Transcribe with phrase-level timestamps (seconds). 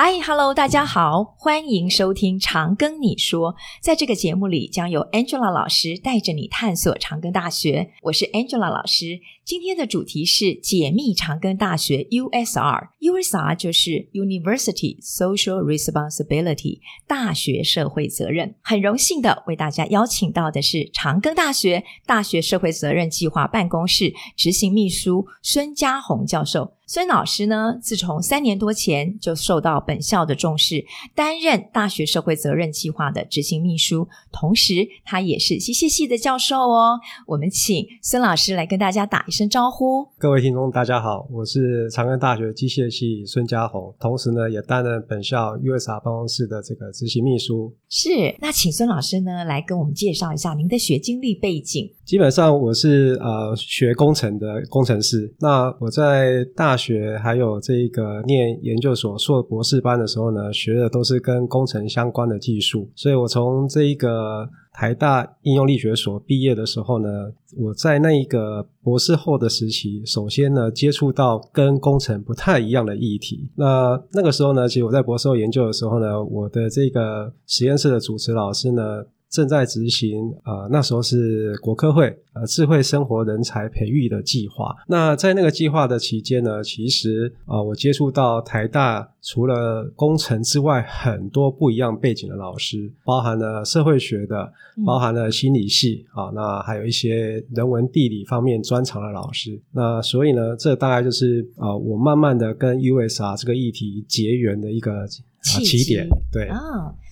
[0.00, 3.56] Hi，Hello，大家好，欢迎收听长庚你说。
[3.82, 7.90] 在这个节目里，将由 Angela 老师带着你探索长庚大学。
[8.02, 9.18] 我是 Angela 老师。
[9.48, 12.88] 今天的主题是解密长庚大学 USR。
[13.00, 18.56] USR 就是 University Social Responsibility，大学社会责任。
[18.60, 26.74] 很荣幸的为大家邀请到的是长庚大学大学社会责任计划办公室执行秘书孙嘉宏教授。
[26.90, 36.98] 孙老师呢，自从三年多前就受到本校的重视，担任大学社会责任计划的执行秘书，同时他也是机械系的教授哦。
[37.26, 40.04] 我们请孙老师来跟大家打一声招呼。
[40.18, 47.72] 各位听众，大家好，我是长安大学机械系孙家宏，同时呢，也担任本校 USR 办公室的这个执行秘书。
[47.88, 48.08] 是，
[48.40, 51.88] 那请孙老师呢来跟我们介绍一下您的学经历背景。
[52.04, 67.08] 基本上我是呃学工程的工程师，那我在大学还有这个念研究所硕博士班的时候呢，学的都是跟工程相关的技术，所以我从这一个台大应用力学所毕业的时候呢，
[67.56, 73.48] 我在那一个博士后的时期，首先呢接触到跟工程不太一样的议题。
[73.56, 79.04] 那那个时候呢，其实我在博士后研究的时候呢，我的这个实验室的主持老师呢。
[79.30, 84.74] 正在执行，呃，那时候是国科会，呃，智慧生活人才培育的计划。
[84.86, 94.50] 那在那个计划的期间呢，其实啊，呃，我接触到台大除了工程之外，很多不一样背景的老师，包含了社会学的，
[94.86, 99.60] 包含了心理系，嗯，啊，那还有一些人文地理方面专长的老师。
[99.72, 105.06] 那所以呢，这大概就是啊，呃，我慢慢的跟 USR 这个议题结缘的一个。
[105.40, 106.58] 起，起点对啊，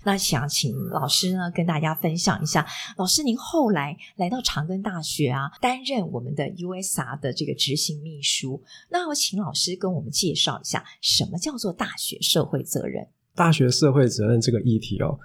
[0.07, 2.65] 那想请老师呢跟大家分享一下，
[2.97, 8.63] 老师您后来来到长庚大学啊，担任我们的 USR 的这个执行秘书。
[8.89, 13.05] 那我请老师跟我们介绍一下，什么叫做大学社会责任？
[13.35, 15.19] 大学社会责任这个议题哦，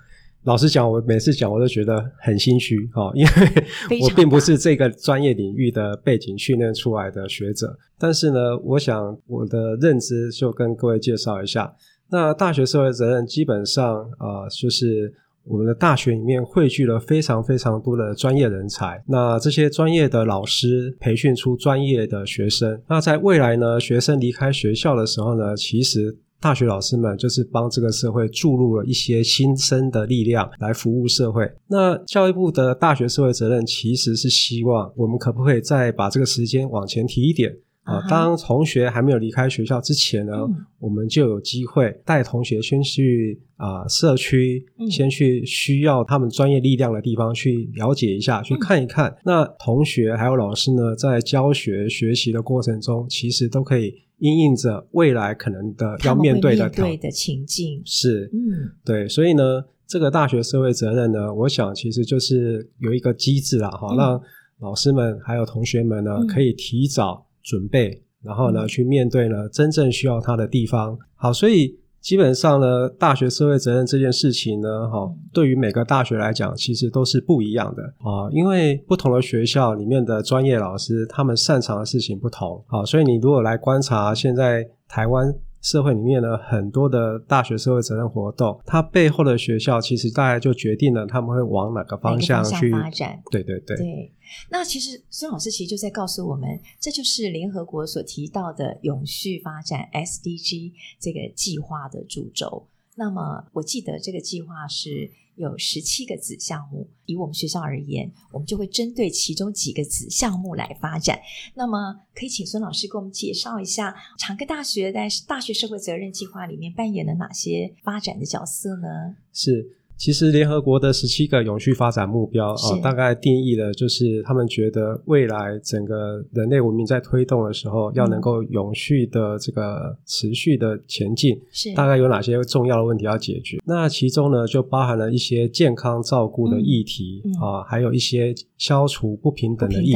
[0.46, 7.78] 老实讲，我每次讲我都觉得很心虚哦，因为 我并不是这个专业领域的背景训练出来的学者。
[8.00, 11.72] 但是呢，我想我的认知就跟各位介绍一下。
[12.12, 15.14] 那大学社会责任基本上啊、就是
[15.44, 19.04] 我们的大学里面汇聚了非常非常多的专业人才。
[19.08, 22.80] 那这些专业的老师培训出专业的学生。
[22.88, 31.52] 那在未来呢，学生离开学校的时候呢，其实大学老师们就是帮这个社会注入了一些新生的力量来服务社会。
[31.68, 37.56] 那教育部的大学社会责任其实是希望我们可不可以再把这个时间往前提一点？
[37.84, 49.16] 啊，当同学还没有离开学校之前呢，嗯、我们就有机会带同学先去啊、呃、社区，嗯、先去需要他们专业力量的地方去了解一下，嗯、去看一看。
[49.26, 57.82] 那同学还有老师呢，在教学学习的过程中，其实都可以因应着未来可能的要面对的对的情境。
[57.84, 59.44] 是，嗯，对，所以呢，
[59.88, 64.22] 这个大学社会责任呢，我想其实就是有一个机制啊，哈、嗯，让
[64.60, 67.26] 老师们还有同学们呢，嗯、可以提早。
[67.44, 70.98] 准备，然后呢，去面对呢真正需要它的地方。
[71.16, 82.64] 好，所以基本上呢，大学社会责任这件事情呢，哈，对于每个大学来讲，其实都是不一样的啊，因为不同的学校里面的专业老师，他们擅长的事情不同。
[82.68, 85.34] 好，所以你如果来观察现在台湾。
[85.62, 93.22] 社会里面呢，很多的大学社会责任活动，它背后的学校其实大概就决定了他们会往哪个方向去发展。
[93.30, 93.78] 对对对。
[93.78, 94.12] 对，
[94.50, 102.68] 那其实孙老师其实就在告诉我们，这就是联合国所提到的永续发展 SDG 这个计划的主轴。
[103.02, 105.10] 那么我记得这个计划是。
[105.38, 111.20] 有十七个子项目，以我们学校而言，我们就会针对其中几个子项目来发展。
[111.56, 119.16] 那么，可以请孙老师给我们介绍一下长庚大学在大学社会责任计划里面扮演了哪些发展的角色呢？
[119.34, 119.78] 是。
[120.02, 133.60] 其实联合国的十七个永续发展目标啊、呃，大概定义的就是他们觉得未来整个人类文明在推动的时候，要能够永续的这个持续的前进，是大概有哪些重要的问题要解决？
[133.64, 139.94] 那其中呢，就包含了一些健康照顾的议题啊、嗯呃，还有一些消除不平等的议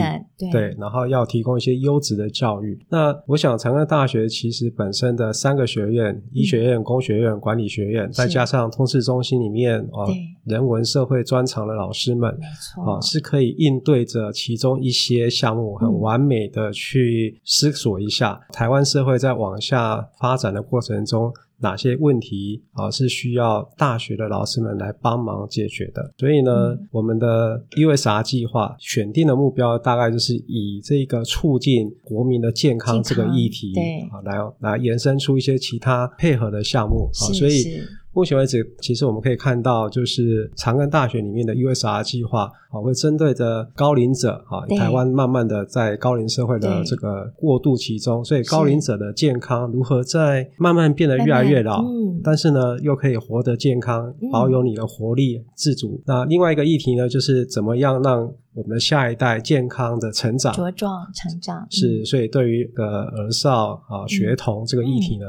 [0.51, 2.77] 对，然后要提供一些优质的教育。
[2.89, 9.83] 那我想长安大学其实本身的三个学院——医学院、工学院、管理学院，再加上通识中心里面。
[9.95, 10.07] 哦，
[10.43, 12.29] 人文社会专长的老师们，
[12.85, 21.33] 啊，是可以应对着其中一些项目，很完美的去思索一下，嗯、台湾社会在往下发展的过程中。
[21.59, 26.13] 哪些问题啊是需要大学的老师们来帮忙解决的？
[26.17, 37.63] 所以呢，嗯、我们的 USR 计划选定的目标大概就是以这个促进国民的健康这个议题，对啊，来来延伸出一些其他配合的项目啊，所以。
[38.15, 55.95] 目前为止，其实我们可以看到，就是长庚大学里面的 USR 计划啊，会针对着高龄者啊，台湾慢慢的在高龄社会的这个过渡期中，所以高龄者的健康如何在慢慢变得越来越老，嗯、但是呢，又可以活得健康，保有你的活力、自主。
[55.95, 58.21] 嗯、那另外一个议题呢，就是怎么样让
[58.53, 61.67] 我们的下一代健康的成长、茁壮成长。
[61.69, 65.25] 是，所以对于呃儿少啊、学童这个议题呢。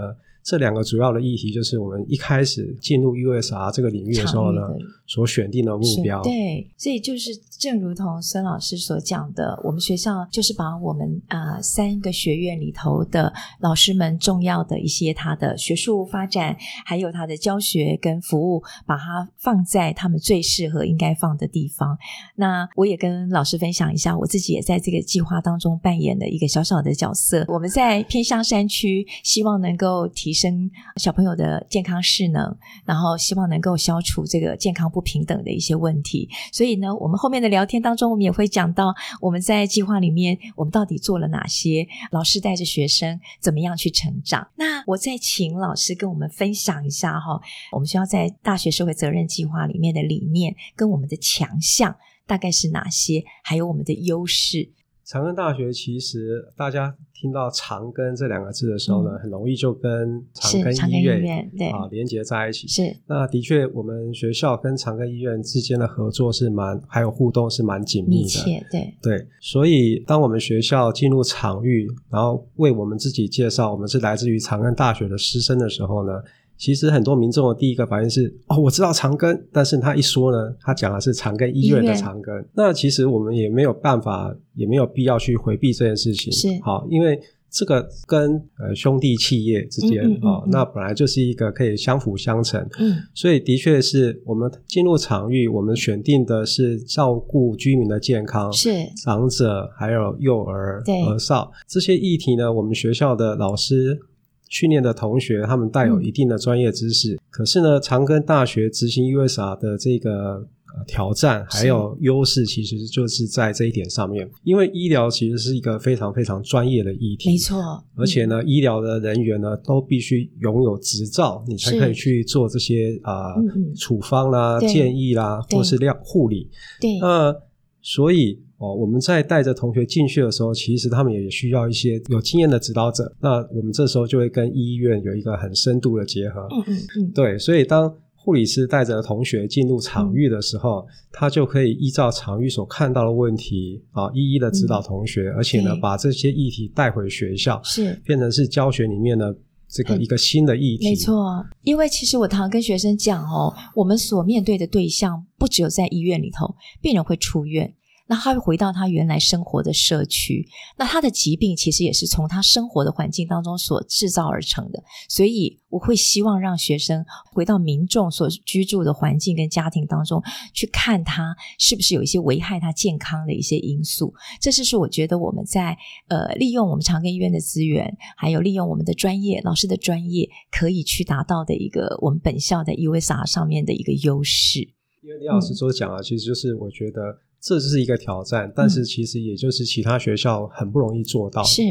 [0.46, 4.62] 这两个主要的议题，就是我们一开始进入 USR 这个领域的时候呢，
[5.04, 6.22] 所选定的目标。
[6.22, 21.98] 对，所以就是正如同孙老师所讲的，我们学校就是把我们啊、呃、三个学院里头的老师们重要的一些他的学术发展，还有他的教学跟服务，把它放在他们最适合应该放的地方。
[22.36, 27.44] 那我也跟老师分享一下，我自己也在这个计划当中扮演了一个小小的角色。
[27.48, 30.35] 我们在偏乡山区，希望能够提。
[30.36, 36.28] 生小朋友的健康势能，然后希望能够消除这个健康不平等的一些问题。
[36.52, 41.88] 所以呢，我们后面的聊天当中，我们也会讲到我们在计划里面，我们到底做了哪些？
[42.10, 44.46] 老师带着学生怎么样去成长？
[44.56, 47.40] 那我再请老师跟我们分享一下哈，
[47.72, 51.96] 我们需要在大学社会责任计划里面的理念跟我们的强项
[52.26, 53.24] 大概是哪些？
[53.42, 54.70] 还有我们的优势。
[55.06, 62.66] 长庚大学其实大家听到“长庚”这两个字的时候呢，嗯、很容易就跟长庚医院，对啊连接在一起。
[62.66, 68.44] 是，那的确，我们学校跟长庚医院之间的合作是蛮，还有互动是蛮紧密的。
[68.46, 69.26] 密，对对。
[69.40, 76.14] 所以，当我们学校进入场域，然后为我们自己介绍我们是来自于长庚大学的师生的时候呢，
[76.58, 82.44] 其实很多民众的第一个反应是：哦，我知道长庚，但是他一说呢，他讲的是长庚医院的长庚。
[82.54, 86.32] 那其实我们也没有办法，也没有必要去回避这件事情。
[86.32, 87.20] 是好，因为
[87.50, 92.60] 这个跟呃兄弟企业之间啊、嗯嗯嗯哦，那本来就是一个可以相辅相成。
[92.78, 98.70] 嗯，所以的确是我们进入场域，我们选定的是照顾居民的健康，是
[99.04, 104.00] 长者还有幼儿、儿少这些议题呢，我们学校的老师。
[104.48, 110.36] 训练的同学，他们带有一定的专业知识，嗯、可是呢，长庚大学执行 USR 的这个
[110.76, 114.30] 呃挑战还有优势，其实就是在这一点上面。
[114.44, 117.84] 因为医疗其实是一个非常非常专业的议题，没错。
[117.96, 126.48] 而且呢，嗯、医疗的人员呢都必须拥有执照，你才可以去做这些啊、呃嗯嗯、处方啦、建议啦，或是料护理。
[126.80, 127.34] 对，那
[127.82, 128.45] 所以。
[128.58, 133.14] 哦，我们在带着同学进去的时候，其实他们也需要一些有经验的指导者。
[133.20, 136.48] 那我们这时候就会跟医院有一个很深度的结合。
[136.50, 137.10] 嗯嗯嗯。
[137.12, 149.36] 对，所以当护理师带着同学进入场域的时候，嗯、他就可以依照场域所看到的问题啊，一一的指导同学，嗯、而且呢，把这些议题带回学校，是变成是教学里面的
[149.68, 150.88] 这个一个新的议题。
[150.88, 157.74] 没错，因为其实我常常跟学生讲哦，我们所面对的对象不只有在医院里头，病人会出院。
[158.08, 160.46] 那他会回到他原来生活的社区，
[160.78, 170.22] 那他的疾病其实也是从他生活的环境当中所制造而成的，所以我会希望让学生回到民众所居住的环境跟家庭当中
[170.54, 174.14] 去看他是不是有一些危害他健康的一些因素。
[174.40, 175.76] 这就是我觉得我们在
[176.08, 184.60] 呃利用我们长庚医院的资源，还有利用我们的专业老师的专业，可以去达到的一个我们本校的 USR 上面的一个优势。
[185.02, 187.18] 因为李老师所讲啊，其实就是我觉得。
[187.46, 191.44] 这是一个挑战，但是其实也就是其他学校很不容易做到。
[191.44, 191.62] 是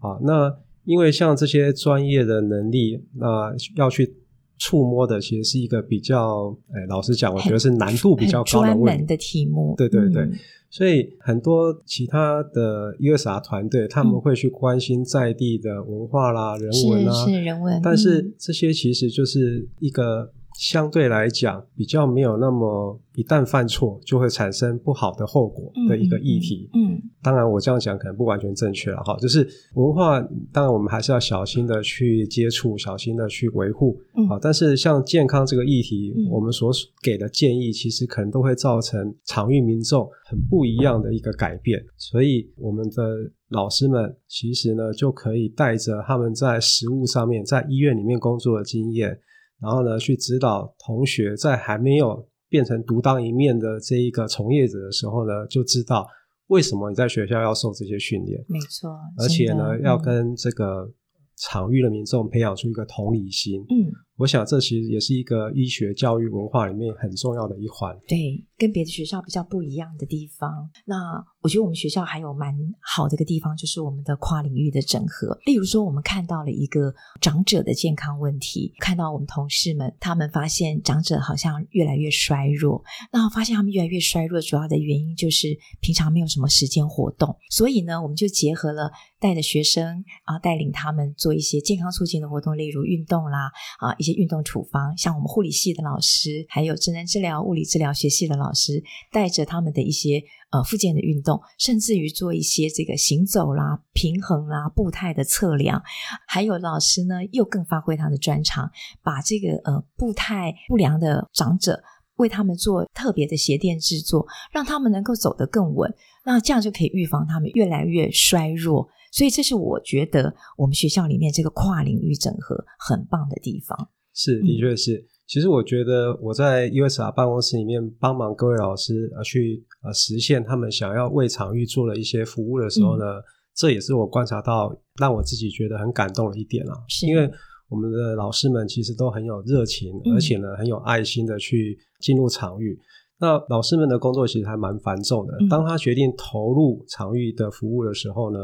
[0.00, 0.52] 啊，那
[0.84, 4.16] 因为像这些专业的能力，那要去
[4.58, 9.04] 触摸的，其实是一个比较，哎，老实讲，我觉得是难度比较高的问题。
[9.04, 9.74] 的题目。
[9.78, 10.32] 对对对，嗯、
[10.68, 17.80] 所以很多其他的 USR 团队，他们会去关心在地的文化啦、人文啦，是，是人文。
[17.80, 20.32] 但是这些其实就是一个。
[20.60, 26.68] 相对来讲，比较没有那么一旦犯错就会产生不好的后果的一个议题。
[26.74, 29.16] 嗯，当然我这样讲可能不完全正确了哈。
[29.16, 30.20] 就是文化，
[30.52, 33.98] 当然我们还是要小心的去接触，小心的去维护。
[34.14, 36.70] 嗯，好，但是像健康这个议题，嗯、我们所
[37.02, 41.82] 给的建议，其实可能都会造成场域民众很不一样的一个改变。
[41.96, 49.18] 所以我们的老师们其实呢，就可以带着他们在实务上面，在医院里面工作的经验。
[49.60, 56.06] 然后呢，去指导同学在还没有变成独当一面的这一个从业者的时候呢，就知道
[56.48, 58.44] 为什么你在学校要受这些训练。
[58.48, 60.90] 没错，而且呢，要跟这个
[61.36, 63.60] 场域的民众培养出一个同理心。
[63.68, 63.92] 嗯。
[64.20, 67.98] 我想，这其实也是一个医学教育文化里面很重要的一环。
[68.06, 70.68] 对，跟别的学校比较不一样的地方。
[70.84, 75.38] 那我觉得我们学校还有蛮好的一个地方，就是我们的跨领域的整合。
[75.46, 82.84] 例如说，我们看到了一个长者的健康问题，看到我们同事们，他们发现长者好像越来越衰弱。
[83.10, 87.34] 那发现他们越来越衰弱，主要的原因就是平常没有什么时间活动。
[87.48, 94.09] 所以呢，我们就结合了带着学生啊，带领他们做一些健康促进的活动，例如运动啦啊一些。
[94.12, 105.82] 运动处方，像我们护理系的老师，还有职能治疗、物理治疗学系的老师，带着他们的一些呃附件的运动，甚至于做一些这个行走啦、平衡啦、步态的测量。
[106.26, 108.70] 还有老师呢，又更发挥他的专长，
[109.02, 111.82] 把这个呃步态不良的长者，
[112.16, 115.92] 为他们做特别的鞋垫制作，让他们能够走得更稳。
[116.24, 118.88] 那这样就可以预防他们越来越衰弱。
[119.12, 123.90] 所以这是我觉得我们学校里面这个跨领域整合很棒的地方。
[124.22, 124.96] 是，的确是。
[124.96, 133.22] 嗯、其实我觉得我在 USR 办公室里面帮忙各位老师啊去啊实现他们想要为场域做了一些服务的时候呢，嗯、
[133.54, 136.74] 这也是我观察到让我自己觉得很感动的一点啊。
[136.88, 137.30] 是因为
[137.70, 142.78] 我们的老师们其实都很有热情，嗯、而且呢很有爱心的去进入场域。
[143.18, 145.34] 那老师们的工作其实还蛮繁重的。
[145.40, 148.38] 嗯、当他决定投入场域的服务的时候呢，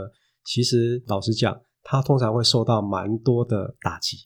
[0.47, 1.61] 其实老实讲。
[1.88, 4.16] 他通常会受到蛮多的打击，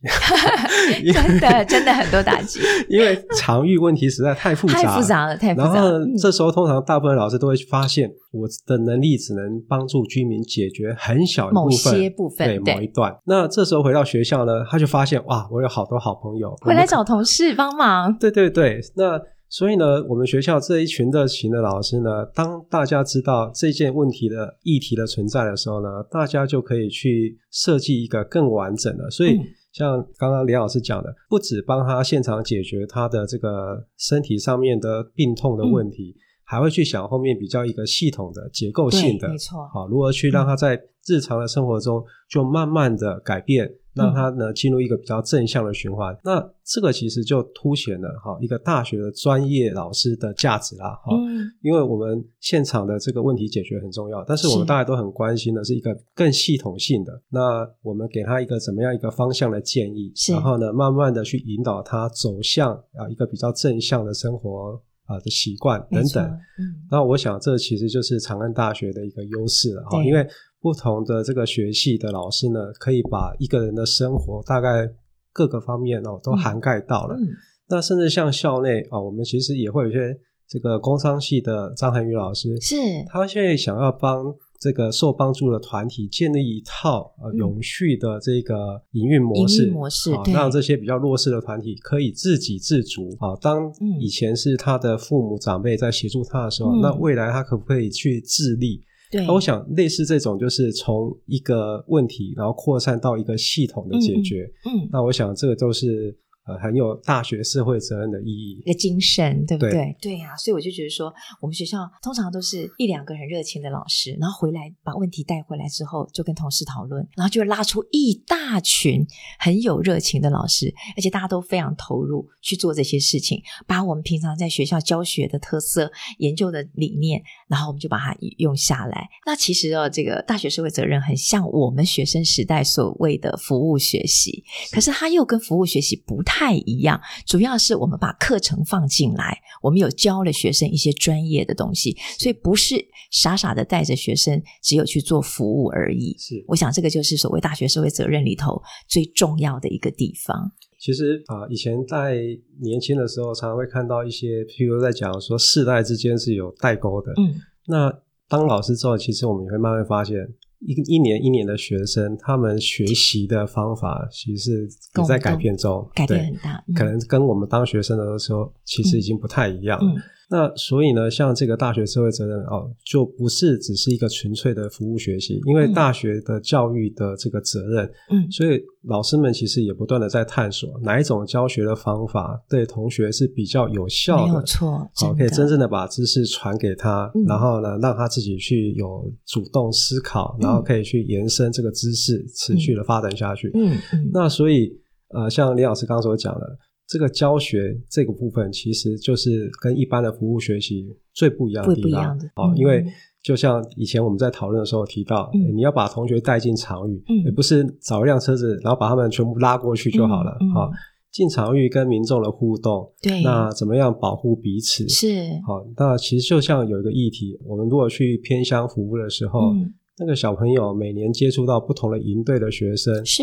[1.13, 5.75] 真的真的很多打击，因为常遇问题实在太复杂，太复杂了，太复杂了。
[5.75, 13.15] 然后这时候通常大部分老师都会发现，我的能力只能帮助居民解决很小一部分，某些部分，对，对某一段。
[13.27, 18.17] 那这时候回到学校呢，他就发现哇，我有好多好朋友回来找同事帮忙。
[18.19, 19.21] 对对对，那。
[19.51, 29.11] 所以呢，我们学校这一群热情的老师呢，当大家知道这件问题的议题的存在的时候呢，大家就可以去设计一个更完整的。
[29.11, 29.37] 所以，
[29.73, 43.73] 像刚刚李老师讲的，不止帮他现场解决他的这个身体上面的病痛的问题，嗯、还会去想后面比较一个系统的结构性的，没错，好，如何去让他在日常的生活中就慢慢的改变。
[43.93, 70.27] 让他呢进入一个比较正向的循环，嗯、那这个其实就凸显了哈一个大学的专业老师的价值啦哈，嗯、因为我们现场的这个问题解决很重要，但是我们大家都很关心的是一个更系统性的，那我们给他一个怎么样一个方向的建议，然后呢慢慢的去引导他走向啊一个比较正向的生活啊的习惯等等，嗯，那我想这其实就是长安大学的一个优势了哈，因为。
[70.63, 74.87] 不同的这个学系的老师呢，可以把一个人的生活大概
[75.33, 77.15] 各个方面哦都涵盖到了。
[77.15, 77.29] 嗯嗯、
[77.71, 80.15] 那甚至像校内啊、哦，我们其实也会有一些
[80.47, 82.77] 这个工商系的张涵予老师，是
[83.09, 84.23] 他现在想要帮
[84.61, 93.39] 这个受帮助的团体建立一套永续的这个营运模式，模式，哦、让这些比较弱势的团体可以自给自足啊、哦。
[93.41, 98.83] 当以前是他的父母长辈在协助他的时候，嗯、那未来他可不可以去自立？
[99.11, 104.49] 对，我想类似这种，就是从一个问题，然后扩散到一个系统的解决。
[104.67, 106.17] 嗯，嗯，那我想这个都是。
[106.51, 109.71] 呃，很有大学社会责任的意义，一个精神，对不对？
[109.71, 119.07] 对，对呀，所以我就觉得说，我们学校通常都是一两个很热情的老师，然后回来把问题带回来之后，就跟同事讨论，然后就会拉出一大群
[119.39, 129.07] 很有热情的老师，而且大家都非常投入去做这些事情，把我们平常在学校教学的特色、研究的理念，然后我们就把它用下来。
[129.27, 134.43] 那其实哦，这个大学社会责任很像我们学生时代所谓的服务学习，
[134.73, 136.31] 可是它又跟服务学习不太。
[136.41, 142.77] 太一样，主要是我们把课程放进来，我们有教了学生一些专业的东西，所以不是
[143.11, 146.17] 傻傻的带着学生只有去做服务而已。
[146.19, 150.51] 是，我想这个就是所谓大学社会责任里头最重要的一个地方。
[150.81, 152.17] 其实啊，以前在
[152.61, 157.13] 年轻的时候，常常会看到一些，譬如在讲说世代之间是有代沟的。
[157.19, 157.35] 嗯，
[157.67, 157.93] 那
[158.29, 160.17] 当老师之后，其实我们也会慢慢发现。
[160.63, 169.91] 一一年一年的学生，他们学习的方法其实是也在改变中，改变很大，可能跟我们当学生的时候其实已经不太一样了。
[169.91, 194.71] 嗯嗯那所以呢，像这个大学社会责任哦，就不是只是一个纯粹的服务学习，因为大学的教育的这个责任，嗯，所以老师们其实也不断的在探索哪一种教学的方法对同学是比较有效的，没有错，好，可以真正的把知识传给他，嗯、然后呢，让他自己去有主动思考，嗯、然后可以去延伸这个知识，持续的发展下去，嗯，嗯，那所以
[195.09, 196.47] 呃，像李老师刚刚所讲的。
[196.91, 201.83] 这个教学这个部分，其实就是跟一般的服务学习最不一样的地方。
[201.83, 202.85] 不一样的哦，因为
[203.23, 210.37] 就像以前我们在讨论的时候提到，嗯、你要把同学带进场域，嗯，也不是找一辆车子，然后把他们全部拉过去就好了。
[210.41, 210.71] 嗯嗯哦。
[211.13, 214.89] 进场域跟民众的互动，对，那怎么样保护彼此？
[214.89, 215.29] 是。
[215.47, 223.23] 好，那其实就像有一个议题，我们如果去偏乡服务的时候，嗯、那个小朋友每年接触到不同的营队的学生，是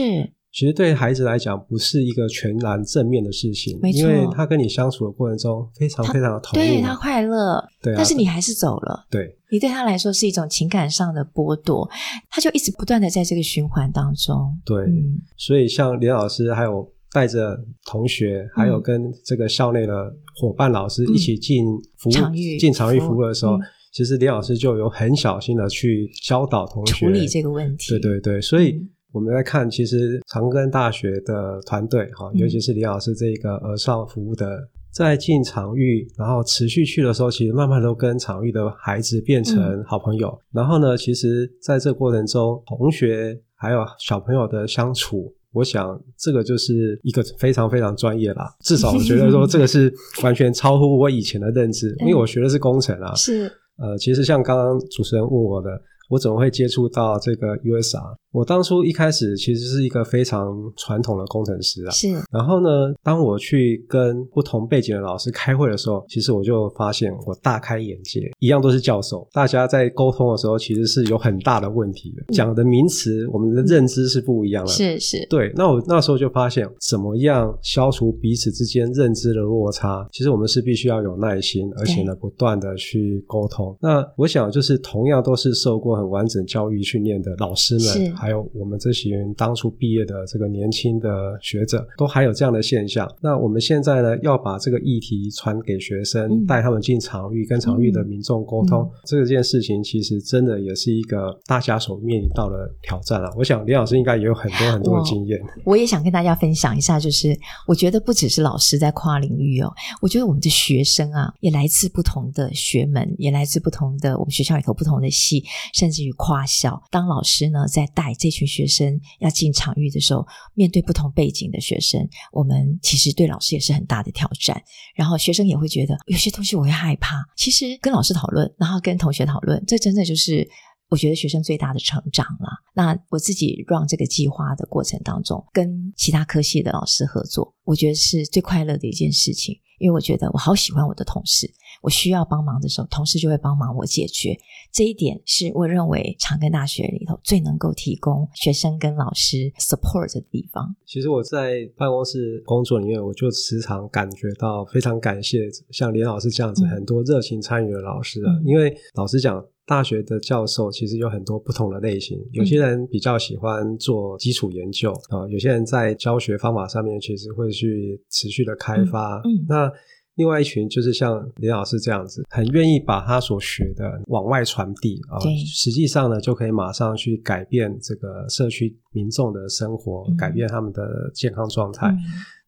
[0.52, 11.88] 其实对孩子来讲不是一个全然正面的事情，因为他跟你相处的过程中非常非常的投入，对他快乐，对、啊，但是你还是走了，对，你对他来说是一种情感上的剥夺，
[12.30, 16.92] 他就一直不断的在这个循环当中，对，嗯、所以像连老师还有。
[17.10, 21.66] 带着同学，还有跟这个校内的伙伴老师一起进
[21.98, 23.58] 服务、进场域服务的时候，
[23.94, 27.92] 其实李老师就有很小心的去教导同学处理这个问题。
[27.92, 34.60] 对对对，所以我们在看，其实长庚大学的团队哈，尤其是李老师这个儿少服务的，
[34.92, 40.38] 在进场域然后持续去的时候，其实慢慢都跟场域的孩子变成好朋友。
[40.52, 45.34] 然后呢，其实在这个过程中，同学还有小朋友的相处。
[45.54, 53.16] 我想这个就是一个非常非常专业啦，至少我觉得说这个是完全超乎我以前的认知， 因为我学的是工程啊。
[53.16, 55.70] 是，呃，其实像刚刚主持人问我的。
[56.10, 58.16] 我怎么会接触到这个 USR？
[58.32, 61.92] 我当初一开始其实是一个非常传统的工程师啊。
[61.92, 62.08] 是。
[62.32, 62.70] 然后呢，
[63.02, 68.32] 当我去跟不同背景的老师开会的时候，其实我就发现我大开眼界。
[68.40, 72.34] 一样都是教授，大家在沟通的时候其实是有很大的问题的。
[72.34, 74.72] 讲的名词，我们的认知是不一样的。
[74.72, 75.26] 是是。
[75.30, 75.52] 对。
[75.56, 80.08] 那我那时候就发现，怎么样消除彼此之间认知的落差？
[80.12, 83.76] 其实我们是必须要有耐心，而且呢，不断的去沟通。
[83.82, 85.97] 那我想，就是同样都是受过。
[85.98, 91.10] 很完整教育训练的老师们，还有我们这些人当初毕业的这个年轻的
[91.42, 93.10] 学者，都还有这样的现象。
[93.22, 103.30] 那我们现在呢，要把这个议题传给学生，带他们进场域，跟场域的民众沟通，这件事情其实真的也是一个大家所面临到的挑战啊。
[103.36, 105.40] 我想李老师应该也有很多很多的经验。
[105.66, 107.38] 我也想跟大家分享一下，就是
[107.68, 124.62] 我觉得不只是老师在跨领域哦，我觉得我们的学生啊，也来自不同的学门，也来自不同的我们学校里头不同的系，甚甚至于夸笑，当老师呢在带这群学生要进场域的时候，面对不同背景的学生，我们其实对老师也是很大的挑战。
[124.98, 127.24] 然后学生也会觉得有些东西我会害怕。
[127.38, 130.46] 其实跟老师讨论，然后跟同学讨论，这真的就是
[130.90, 132.50] 我觉得学生最大的成长了。
[132.74, 139.58] 那我自己让这个计划的过程当中，跟其他科系的老师合作，我觉得是最快乐的一件事情。
[139.80, 141.48] 因为我觉得我好喜欢我的同事，
[141.88, 144.38] 我需要帮忙的时候，同事就会帮忙我解决。
[144.74, 150.76] 这一点是我认为长庚大学里头最能够提供学生跟老师 support 的地方。
[150.86, 158.34] 其实我在办公室工作里面，我就时常感觉到非常感谢像连老师这样子很多热情参与的老师啊。
[158.34, 169.22] 嗯、因为老实讲，大学的教授其实有很多不同的类型，有些人比较喜欢做基础研究啊、嗯，有些人在教学方法上面其实会去持续的开发。
[169.24, 169.72] 嗯，嗯那。
[170.18, 181.88] 另外一群就是像林老师这样子，很愿意把他所学的往外传递啊，实际上呢，就可以马上去改变这个社区民众的生活，嗯、改变他们的健康状态。
[181.88, 181.98] 嗯、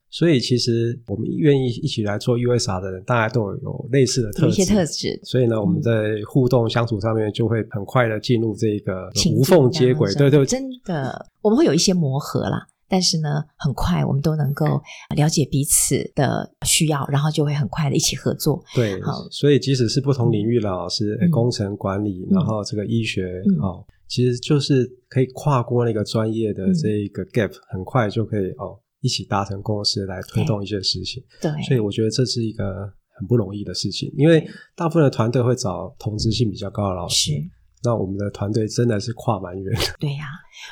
[0.09, 4.61] 所以，其实我们愿意一起来做 USR 的人，大家都有，有类似的特质。
[4.61, 5.19] 一些特质。
[5.23, 5.91] 所以呢，我们在
[6.27, 10.11] 互动相处上面，就会很快的进入这个无缝接轨。
[10.15, 12.65] 对对，真的，我们会有一些磨合啦。
[12.89, 14.81] 但是呢，很快我们都能够
[15.15, 18.61] 了解彼此的需要，然后就会很快的一起合作。
[18.75, 31.23] 对，好，所以即使是不同领域的老师，嗯、工程管理，然后这个医学，嗯、哦，其实就是可以跨过那个专业的这一个 gap，嗯、很快就可以哦一起达成共识来推动一些事情。
[31.39, 37.31] 对，所以我觉得这是一个很不容易的事情，因为大部分的团队会找同质性比较高的老师。
[37.83, 39.81] 那我们的团队真的是跨蛮远的。
[39.99, 40.25] 对呀、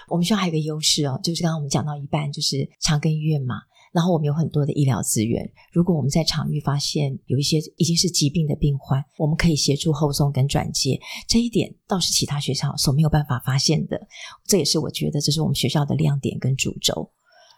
[0.10, 3.56] 我们学校还有一个优势哦，就是刚刚我们讲到一半，就是长庚医院嘛，
[3.94, 5.50] 然后我们有很多的医疗资源。
[5.72, 14.00] 如果我们在场域发现有一些已经是疾病的病患，我们可以协助后送跟转接，这一点倒是其他学校所没有办法发现的。
[14.46, 17.12] 这也是我觉得这是我们学校的亮点跟主轴。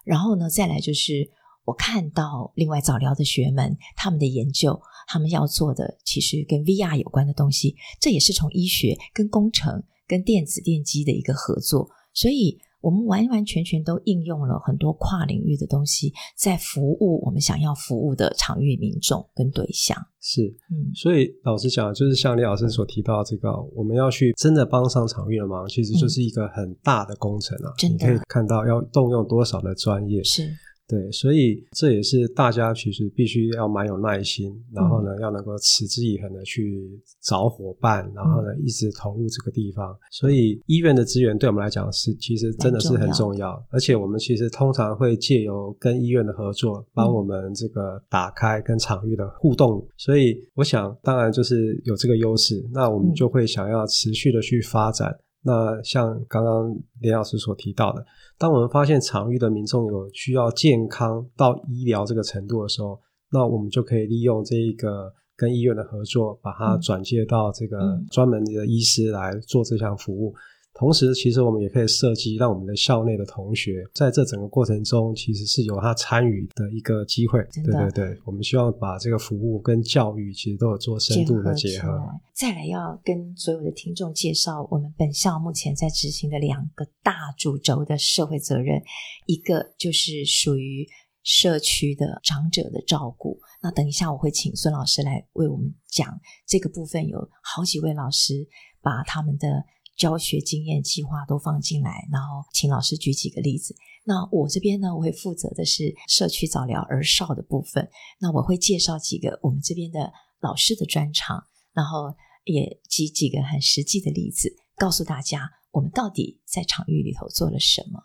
[0.05, 1.29] 然后呢，再来就是。
[1.65, 19.97] 我看到另外早疗的学们，他们的研究，他们要做的其实跟 VR 有关的东西，这也是从医学跟工程跟电子电机的一个合作，所以我们完完全全都应用了很多跨领域的东西，在服务我们想要服务的场域民众跟对象。
[20.21, 30.23] 是，嗯，所以老实讲，就是像李老师所提到的这个，我们要去真的帮上场域的忙，其实就是一个很大的工程啊，真的，你可以看到要动用多少的专业。
[30.23, 30.49] 是。
[30.89, 39.95] 对，所以这也是大家其实必须要蛮有耐心，然后呢，要能够持之以恒的去找伙伴，然后呢，一直投入这个地方。
[40.09, 49.87] 所以医院的资源对我们来讲是其实真的是很重要，而且我们其实通常会借由跟医院的合作，帮我们这个打开跟场域的互动。
[49.95, 55.15] 所以我想，当然就是有这个优势，那我们就会想要持续的去发展。
[55.41, 58.05] 那像刚刚连老师所提到的，
[58.37, 62.99] 当我们发现场域的民众有需要健康到医疗这个程度的时候，
[63.31, 67.77] 那我们就可以利用这一个跟医院的合作，把它转介到这个
[68.11, 70.33] 专门的医师来做这项服务。
[70.79, 77.45] 同时，其实我们也可以设计，让我们的校内的同学在这整个过程中，其实是有他参与的一个机会。
[77.53, 82.01] 对对对，我们希望把这个服务跟教育其实都有做深度的结合。
[82.33, 88.81] 再来，要跟所有的听众介绍我们本校目前在执行的两个大主轴的社会责任，
[89.25, 90.87] 一个就是属于
[91.23, 93.37] 社区的长者的照顾。
[93.61, 98.47] 那等一下我会请孙老师来为我们讲这个部分，有好几位老师
[98.81, 99.65] 把他们的。
[99.99, 103.75] 教学经验计划都放进来，然后请老师举几个例子。
[104.05, 107.87] 那我这边呢，我会负责的是社区早疗儿少的部分。
[108.19, 117.99] 那我会介绍几个我们这边的老师的专长，然后也举几个很实际的例子，告诉大家我们到底在场域里头做了什么。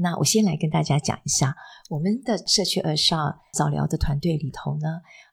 [0.00, 1.56] 那我先来跟大家讲一下，
[1.90, 3.16] 我们的社区儿少
[3.52, 4.86] 早疗的团队里头呢，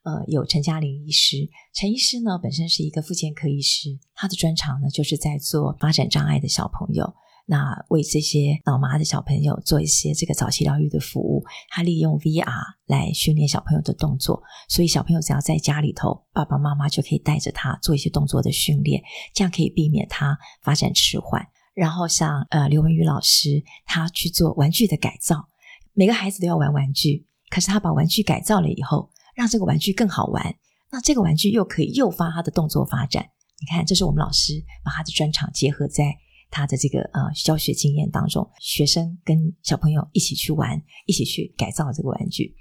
[0.04, 1.48] 呃，有陈嘉玲医师。
[1.72, 7.14] 陈医师呢，本身是一个妇健科医师，他的专长呢，就是在做发展障碍的小朋友，
[7.46, 11.44] 那为这些脑麻的小朋友做一些这个早期疗愈的服务。
[11.70, 21.48] 他利用 VR 来训练小朋友的动作，所以小朋友只要在家里头，爸爸妈妈就可以带着他做一些动作的训练，这样可以避免他发展迟缓。
[21.76, 25.50] 然后像呃刘文宇老师，他去做玩具的改造，
[25.94, 30.56] 每个孩子都要玩玩具，可是他把玩具改造了以后，让这个玩具更好玩，
[30.90, 33.30] 那这个玩具又可以诱发他的动作发展。
[33.60, 36.18] 你看，这是我们老师把他的专长结合在
[36.50, 42.56] 他的这个呃教学经验当中，学生跟小朋友一起去玩，一起去改造这个玩具。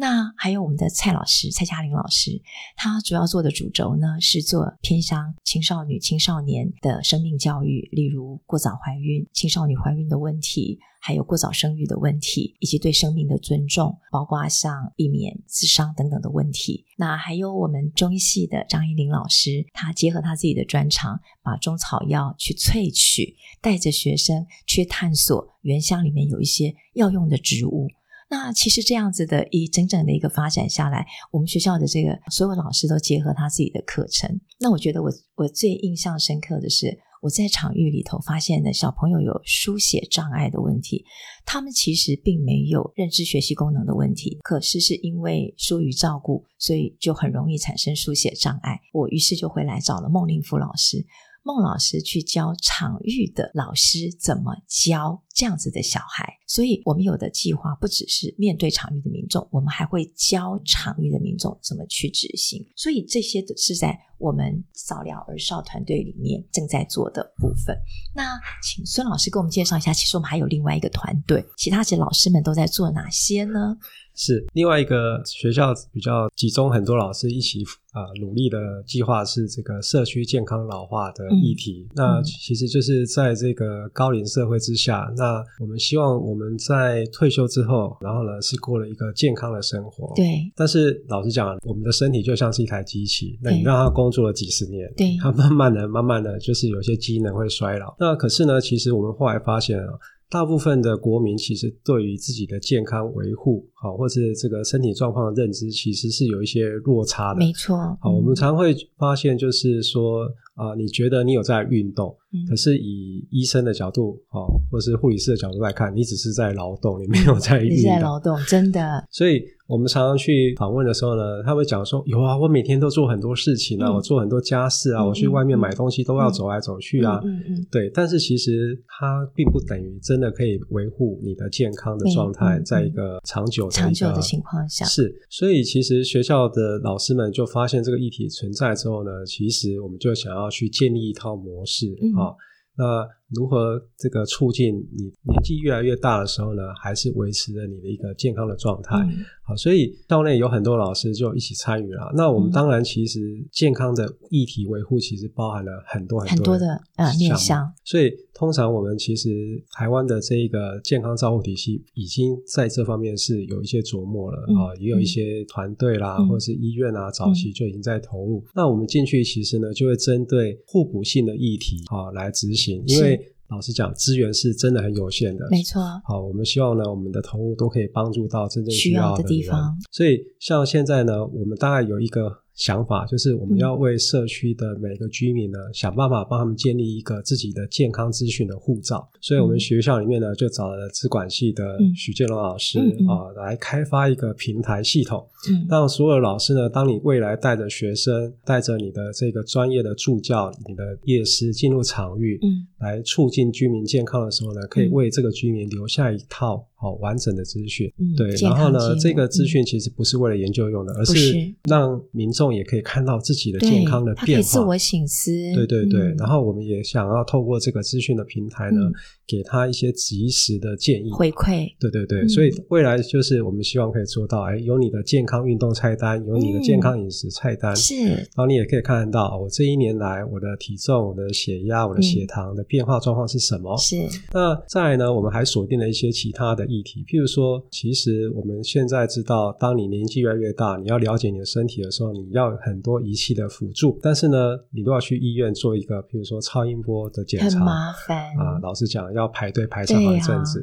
[0.00, 2.40] 那还有我们的蔡老师，蔡嘉玲老师，
[2.76, 16.86] 他主要做的主轴呢，是做偏向青少女、青少年的生命教育，例如过早怀孕、青少女怀孕的问题，还有过早生育的问题，以及对生命的尊重，包括像避免自伤等等的问题。
[16.96, 27.88] 那还有我们中医系的张怡玲老师，他结合他自己的专长，把中草药去萃取，带着学生去探索原乡里面有一些药用的植物。
[28.30, 34.40] 那其实这样子的一整整的一个发展下来，我们学校的这个所有老师都结合他自己的课程。
[34.60, 41.04] 那我觉得我我最印象深刻的是，我在场域里头发现的小朋友有书写障碍的问题，
[41.46, 48.78] 他们其实并没有认知学习功能的问题，可是是因为疏于照顾，所以就很容易产生书写障碍。
[48.92, 51.04] 我于是就回来找了孟令夫老师。
[51.48, 62.62] 孟老师去教场域的老师怎么教这样子的小孩，所以我们有的计划不只是面对场域的民众，我们还会教场域的民众怎么去执行。
[62.76, 67.74] 所以这些都是在我们早疗儿少团队里面正在做的部分。
[68.14, 73.74] 那请孙老师给我们介绍一下，其实我们还有另外一个团队，其他的老师们都在做哪些呢？
[74.18, 81.86] 是另外一个学校比较集中很多老师一起啊、呃、努力的计划，是这个社区健康老化的议题。
[81.90, 90.12] 嗯、那其实就是在这个高龄社会之下，嗯、那我们希望我们在退休之后，然后呢是过了一个健康的生活。
[90.16, 90.24] 对。
[90.56, 97.94] 但是老实讲，我们的身体就像是一台机器，那你让它工作了几十年，对，它慢慢的、慢慢的就是有些机能会衰老。
[98.00, 99.86] 那可是呢，其实我们后来发现啊。
[100.30, 107.38] 大部分的国民其实对于自己的健康维护，好，或是这个身体状况的认知，其实是有一些落差的。
[107.38, 117.76] 没错，好，我们常会发现，就是说，啊、呃，你觉得你有在运动，嗯、可是以医生的角度，啊，或是护理师的角度来看，你只是在劳动，你没有在运动。
[117.78, 119.06] 你在劳动，真的。
[119.10, 119.42] 所以。
[119.68, 127.90] 我们常常去访问的时候呢，他会讲说：“有啊，我每天都做很多事情啊，嗯、我做很多家事啊，嗯、我去外面买东西都要走来走去啊。”嗯嗯，嗯对。
[127.90, 134.86] 但是其实它并不等于真的可以维护你的健康的状态，在一个长久的长久的情况下。
[134.86, 142.30] 是，所以其实学校的老师们就发现这个议题存在之后呢，其实我们就想要去建立一套模式啊。
[142.30, 142.36] 嗯
[142.78, 148.96] 那如何这个促进你年纪越来越大的时候呢，还是维持着你的一个健康的状态。
[148.96, 152.10] 嗯、好，所以校内有很多老师就一起参与了。
[152.16, 153.20] 那我们当然其实
[153.52, 168.38] 健康的议题维护其实包含了很多很多的很多的呃面向，所以通常我们其实台湾的这一个健康照护体系已经在这方面是有一些琢磨了啊、嗯，也有一些团队啦、嗯、或者是医院啊，早期就已经在投入。
[168.38, 173.17] 嗯、那我们进去其实呢，就会针对互补性的议题啊来执行，因为。
[173.48, 175.46] 老实讲，资源是真的很有限的。
[175.50, 175.82] 没错。
[176.04, 179.76] 好，我们希望呢，我们的投入都可以帮助到真正需要的，的地方。
[179.90, 182.42] 所以，像现在呢，我们大概有一个。
[182.58, 189.08] 想法就是我们要为社区的每个居民呢，嗯、想办法帮他们建立一个自己的健康资讯的护照。
[189.20, 206.66] 所以，我们学校里面呢，就找了资管系的许建龙老师啊、来开发一个平台系统，嗯、让所有老师呢，当你未来带着学生，带着你的这个专业的助教、你的夜师进入场域，嗯，来促进居民健康的时候呢，可以为这个居民留下一套。
[206.80, 216.16] 好完整的资讯，嗯，对，然后呢，这个资讯其实不是为了研究用的，嗯、而是让民众也可以看到自己的健康的变化，自我醒思，对对对、嗯。
[216.18, 218.92] 然后我们也想要透过这个资讯的平台呢，嗯、
[219.26, 221.10] 给他一些及时的建议。
[221.10, 222.28] 回馈，对对对、嗯。
[222.28, 233.76] 所以未来就是我们希望可以做到，哎，有你的健康运动菜单，有你的健康饮食菜单，是、嗯，然后你也可以看得到我这一年来我的体重、我的血压、我的血糖的变化状况是什么。
[233.78, 233.96] 是。
[234.32, 236.67] 那再来呢，我们还锁定了一些其他的。
[236.68, 243.98] 议题，譬如说，其实我们现在知道，当你年纪越来越大，你要了解你的身体的时候，你要很多仪器的辅助。
[244.02, 244.36] 但是呢，
[244.70, 248.58] 你都要去医院做一个，譬如说超音波的检查，很麻烦啊。
[248.62, 250.62] 老实讲，要排队排上好一阵子。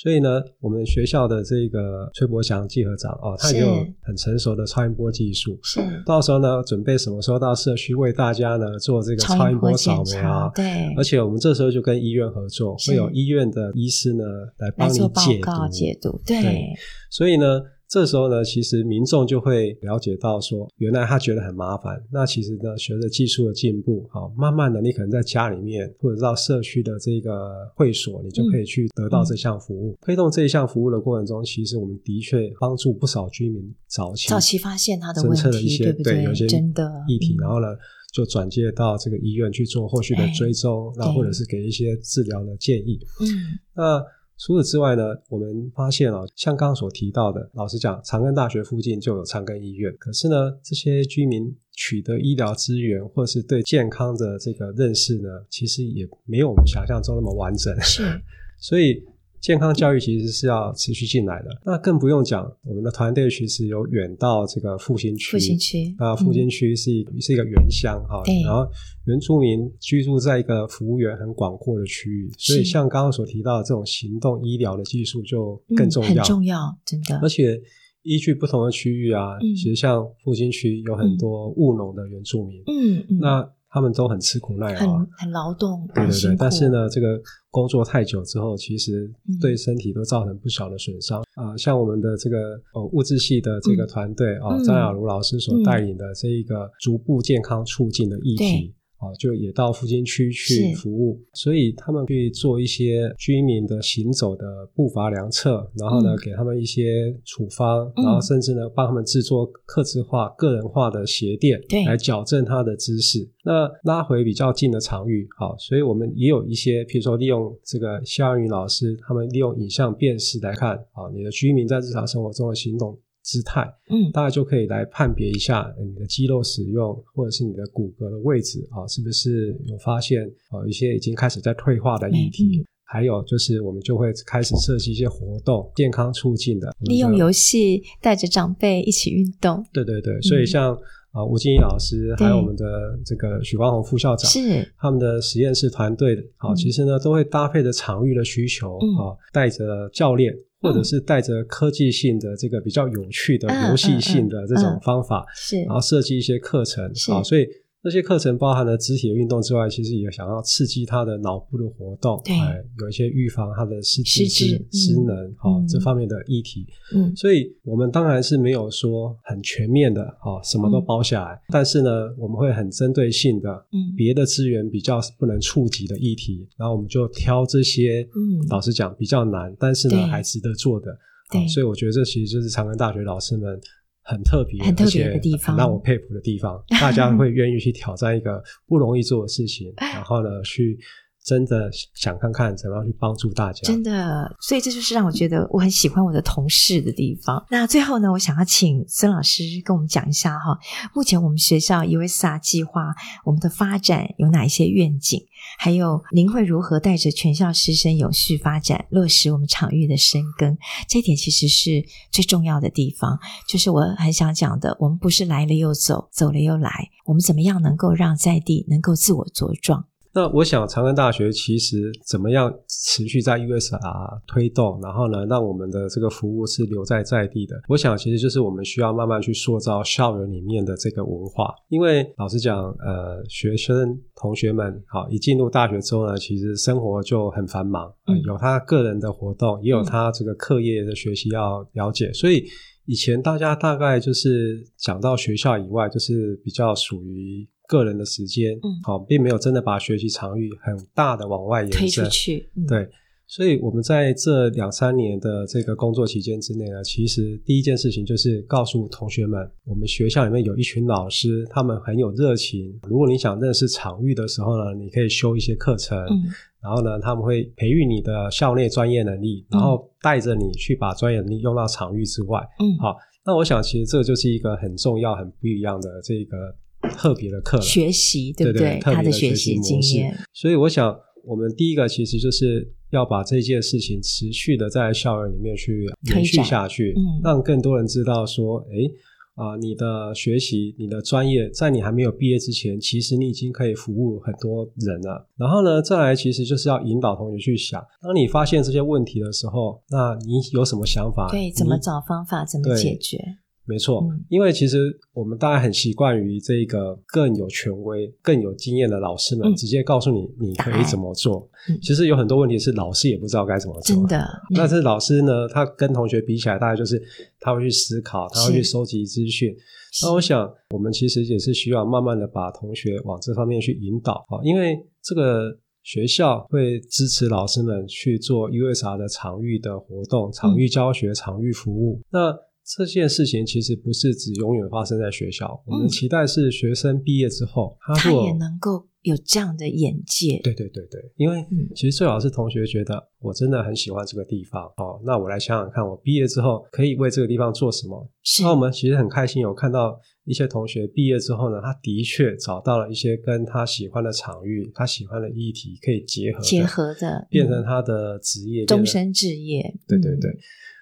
[0.00, 5.58] 所以呢，我们学校的这个崔伯祥季和长哦，他也有很成熟的超音波技术。
[5.60, 10.52] 是，到时候呢，准备什么时候到社区为大家呢做这个超音波扫描？
[10.54, 14.24] 对，而且我们这时候就跟医院合作，会有医院的医师呢
[14.58, 16.22] 来帮你解读解读。
[16.24, 16.72] 对，对，
[17.10, 17.60] 所以呢。
[17.88, 21.98] 这时候呢，其实民众就会了解到说，原来他觉得很麻烦。
[22.12, 29.92] 那其实呢，随着技术的进步，好，慢慢的，你可能在家里面或者到社区的这个会所，你就可以去得到这项服务。
[29.92, 36.16] 嗯、推动这一项服务的过程中，其实我们的确帮助不少居民早期早期发现他的问题，对不对？
[36.16, 37.68] 对，有些真的议题，然后呢，
[38.12, 43.00] 就转接到这个医院去做后续的追踪，那或者是给一些治疗的建议。
[43.20, 44.04] 嗯，那。
[44.38, 57.78] 除此之外呢，我们发现啊，像刚刚所提到的，老实讲，长庚大学附近就有长庚医院，可是呢，这些居民取得医疗资源或是对健康的这个认识呢，其实也没有我们想象中那么完整。
[57.80, 58.02] 是，
[58.58, 59.04] 所以。
[59.40, 65.94] 健康教育其实是要持续进来的，那更不用讲，我们的团队其实有远到这个复兴区，复兴区。
[65.98, 68.68] 啊，复兴区是一、嗯、是一个原乡哈，然后
[69.06, 77.18] 原住民居住在一个服务员很广阔的区域，所以像刚刚所提到的这种行动医疗的技术就更重要，嗯、很重要，真的。
[77.22, 77.60] 而且
[78.02, 83.18] 依据不同的区域啊，嗯、其实像复兴区有很多务农的原住民，嗯，嗯。
[83.20, 83.50] 那。
[83.78, 84.88] 他们都很吃苦耐劳，很
[85.18, 86.36] 很劳动，对对对。
[86.36, 87.16] 但是呢，这个
[87.48, 89.08] 工作太久之后，其实
[89.40, 91.58] 对身体都造成不小的损伤啊、嗯呃。
[91.58, 98.74] 像我们的这个呃物质系的这个团队啊，张雅茹老师所带领的这一个逐步健康促进的议题。
[98.98, 113.28] 啊，就也到附近区去服务，所以他们去做一些居民的行走的步伐量测，然后呢，嗯、给他们一些处方，然后甚至呢，帮他们制作客制化、个人化的鞋垫，对，来矫正他的姿势。
[113.44, 122.98] 那拉回比较近的场域，好，所以我们也有一些，譬如说利用这个肖安云老师，他们利用影像辨识来看，啊，你的居民在日常生活中的行动。
[123.28, 123.60] 姿态，
[123.90, 132.60] 嗯，大家就可以来判别一下你的肌肉使用，或者是你的骨骼的位置啊，是不是有发现啊一些已经开始在退化的议题？
[132.60, 139.62] 嗯、还有就是，我们就会开始设计一些活动，健康促进的，利用游戏带着长辈一起运动。
[139.74, 140.74] 对对对，所以像
[141.12, 150.34] 啊吴金怡老师，还有我们的这个许光宏副校长，是他们的实验室团队，好、嗯，其实呢都会搭配着场域的需求啊，带着教练。
[150.60, 157.46] 或者是带着科技性的这个比较有趣的游戏性的这种方法，是，然后设计一些课程，啊，所以。
[157.82, 162.34] 这些课程包含了肢体的运动之外，其实也想要刺激他的脑部的活动，对，
[162.80, 164.26] 有一些预防他的失智、
[164.72, 166.66] 失能，哈、嗯哦，这方面的议题。
[166.94, 171.40] 嗯，所以我们当然是没有说很全面的，哈、哦，什么都包下来、嗯。
[171.50, 180.86] 但是呢，我们会很针对性的，嗯，别的资源比较不能触及的议题，然后我们就挑这些，嗯，老实讲比较难，但是呢还值得做的。
[181.30, 183.60] 对，所以我觉得这其实就是长安大学老师们。
[184.08, 190.78] 很特别，很特别的地方，让我佩服的地方，大家会 愿意去挑战一个不容易做的事情，然后呢，去
[191.24, 193.60] 真的想看看怎么样去帮助大家。
[193.64, 197.44] 真的，所以这就是让我觉得我很喜欢我的同事的地方。
[197.50, 200.58] 那最后呢，我想要请孙老师跟我们讲一下哈，
[200.94, 205.26] 目前我们学校 USR 计划我们的发展有哪一些愿景？
[205.58, 210.56] 还有您会如何带着全校师生永续发展，落实我们场域的深耕？
[210.88, 216.70] 这一点其实是最重要的地方，就是我很想讲的，我们不是来了又走，走了又来，
[217.04, 219.84] 我们怎么样能够让在地能够自我茁壮？
[220.14, 227.54] 那我想，长安大学其实怎么样持续在 USR 推动，然后呢，让我们的这个服务是留在在地的。
[227.68, 231.54] 我想，其实就是我们需要慢慢去塑造校园里面的这个文化。
[231.68, 242.12] 因为老实讲，呃，学生同学们好，一进入大学之后呢，其实生活就很繁忙，呃，有他个人的活动，也有他这个课业的学习要了解。
[242.12, 242.44] 所以
[242.86, 247.46] 以前大家大概就是讲到学校以外，就是比较属于。
[247.68, 252.88] 个人的时间，嗯，好，并没有真的把学习场域很大的往外延伸，推出去，嗯，对，
[253.26, 262.74] 所以我们在这两三年的这个工作期间之内呢，其实第一件事情就是告诉同学们，我们学校里面有一群老师，他们很有热情。
[262.88, 266.24] 如果你想认识场域的时候呢，你可以修一些课程，嗯，
[266.62, 276.56] 然后呢，他们会培育你的校内专业能力，然后带着你去把专业能力用到场域之外，嗯，好，那我想其实这就是一个很重要、很不一样的这个。
[276.96, 278.78] 特别的课学习，对不对？
[278.80, 280.16] 他的学习经验。
[280.32, 288.88] 所以我想，我们第一个其实就是要把这件事情持续的在校园里面去延续下去，嗯，让更多人知道说，哎，
[289.34, 295.28] 啊、呃，你的学习、你的专业，在你还没有毕业之前，其实你已经可以服务很多人了。
[295.36, 301.28] 然后呢，再来其实就是要引导同学去想，当你发现这些问题的时候，那你有什么想法？
[301.30, 302.44] 对，怎么找方法？
[302.44, 303.18] 怎么解决？
[303.68, 304.78] 没错，因为其实
[305.12, 311.46] 我们大家很习惯于这个更有权威、更有经验的老师们直接告诉你你可以怎么做。
[311.82, 313.94] 其实有很多问题是老师也不知道该怎么做。
[313.94, 317.00] 真的，但是老师呢，他跟同学比起来，大概就是
[317.40, 319.54] 他会去思考，他会去收集资讯。
[320.02, 332.00] 那我想，我们其实也是需要慢慢的把同学往这方面去引导啊，因为这个学校会支持老师们去做 USR 的场域的活动、场域教学、场域服务。
[332.10, 332.34] 那
[332.76, 340.38] 这件事情其实不是只永远发生在学校，嗯、我们期待是学生毕业之后，他，他也能够有这样的眼界。
[340.44, 341.42] 对对对对，因为
[341.74, 348.06] 其实最好是同学觉得我真的很喜欢这个地方，哦，那我来想想看，我毕业之后可以为这个地方做什么。
[348.22, 359.74] 是那我们其实很开心有看到一些同学毕业之后呢，他的确找到了一些跟他喜欢的场域、他喜欢的议题可以结合结合的，变成他的职业，终身职业。
[359.88, 360.30] 对对对，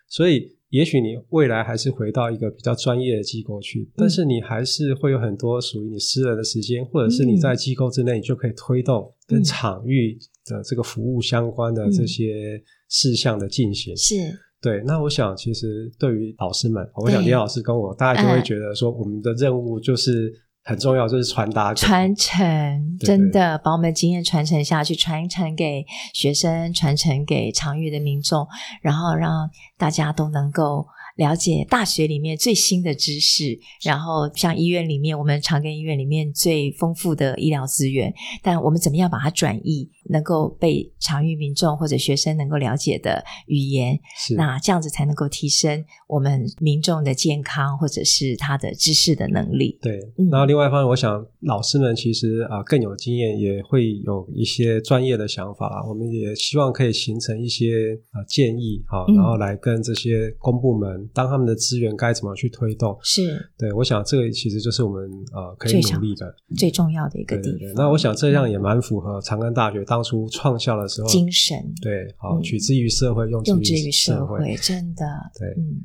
[0.09, 0.56] 所以。
[0.71, 13.97] 也许你未来还是回到一个比较专业的机构去，嗯、但是你还是会有很多属于你私人的时间，或者是你在机构之内，你就可以推动跟场域的这个服务相关的这些事项的进行。
[13.97, 14.83] 是、嗯，对。
[14.85, 20.33] 那我想，其实对于老师们，我想李老师跟我，大家就会觉得说，我们的任务就是。
[20.67, 28.47] 很重要，就是传达传承，真的把我们的经验传承下去，传承给学生，传承给长域的民众，
[28.83, 29.49] 然后让
[29.79, 30.87] 大家都能够。
[31.17, 49.79] 了解大学里面最新的知识，然后像医院里面，我们长庚医院里面最丰富的医疗资源，但我们怎么样把它转译，能够被常域民众或者学生能够了解的语言，是那这样子才能够提升我们民众的健康或者是他的知识的能力。
[49.83, 61.09] 对，然后另外一方面，我想老师们其实啊更有经验，也会有一些专业的想法，我们也希望可以形成一些啊建议哈，然后来跟这些公部门。
[61.13, 62.97] 当他们的资源该怎么去推动？
[63.03, 67.59] 是对，我想这个其实就是我们呃可以努力的最重要的一个地方。
[67.59, 71.57] 对对对，那我想这样也蛮符合长安大学当初创校的时候精神。
[71.81, 75.07] 对，好，取之于社会，用之于社会，真的。
[75.39, 75.81] 对，嗯。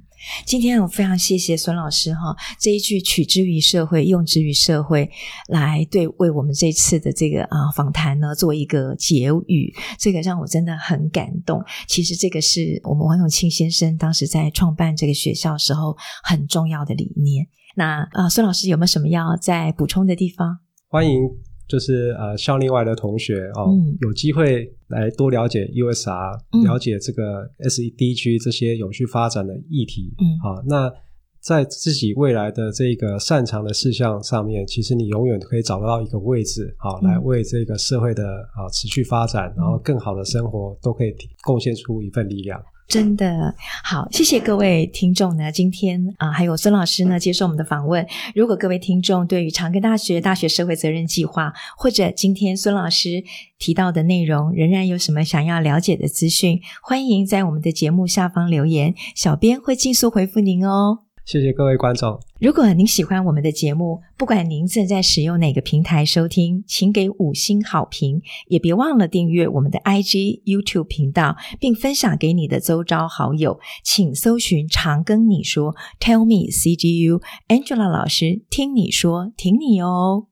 [0.46, 5.10] 今天我非常谢谢孙老师哈，这一句“取之于社会，用之于社会”
[5.48, 11.64] 来对为我们这次的这个啊访谈呢做一个结语，这个让我真的很感动。
[11.88, 17.48] 其实这个是我们王永庆先生当时在创办这个学校时候很重要的理念。
[17.78, 20.60] 那啊，孙老师有没有什么要再补充的地方？
[20.90, 21.51] 欢迎。
[21.72, 30.14] 就是呃，校内外的同学哦，嗯、有机会来多了解 USR，、嗯、了解这个 SEDG 这些永续发展的议题。
[30.20, 30.92] 嗯，好、哦，那
[31.40, 42.62] 在自己未来的这个擅长的事项上面，其实你永远可以找得到一个位置，好、哦，来为这个社会的啊、哦、持续发展，然后更好的生活，都可以贡献出一份力量。
[42.92, 45.50] 真的好，谢谢各位听众呢。
[45.50, 48.06] 今天啊、还有孙老师呢接受我们的访问。
[48.36, 53.24] 如果各位听众对于长庚大学大学社会责任计划，或者今天孙老师
[53.58, 61.11] 提到的内容，仍然有什么想要了解的资讯，欢迎在我们的节目下方留言，小编会尽速回复您哦。
[61.32, 62.20] 谢谢各位观众。
[62.42, 73.62] 如果您喜欢我们的节目，不管您正在使用哪个平台收听，请给五星好评，也别忘了订阅我们的 IG、YouTube 频道，并分享给你的周遭好友。
[73.82, 80.28] 请搜寻“常跟你说 ”，Tell me CGU，Angela 老师听你说，听你哦。